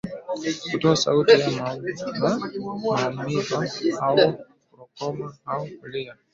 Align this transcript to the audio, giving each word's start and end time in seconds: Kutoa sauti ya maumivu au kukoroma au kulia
Kutoa 0.71 0.95
sauti 0.95 1.39
ya 1.39 1.51
maumivu 1.51 2.27
au 2.27 2.39
kukoroma 4.77 5.37
au 5.45 5.67
kulia 5.67 6.15